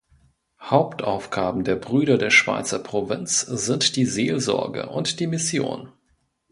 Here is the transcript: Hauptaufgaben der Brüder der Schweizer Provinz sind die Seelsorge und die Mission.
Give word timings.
Hauptaufgaben 0.59 1.63
der 1.63 1.75
Brüder 1.75 2.17
der 2.17 2.31
Schweizer 2.31 2.79
Provinz 2.79 3.41
sind 3.41 3.95
die 3.95 4.07
Seelsorge 4.07 4.89
und 4.89 5.19
die 5.19 5.27
Mission. 5.27 5.89